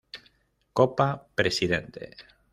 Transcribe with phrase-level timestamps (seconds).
[0.73, 1.07] Copa
[1.37, 2.01] Presidente